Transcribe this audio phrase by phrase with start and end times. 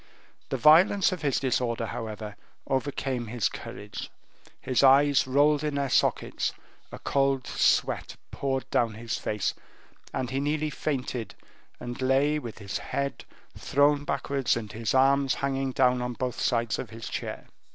[0.49, 4.09] The violence of his disorder, however, overcame his courage;
[4.59, 6.53] his eyes rolled in their sockets,
[6.91, 9.53] a cold sweat poured down his face,
[10.11, 11.35] and he nearly fainted,
[11.79, 13.25] and lay with his head
[13.55, 17.45] thrown backwards and his arms hanging down on both sides of his chair.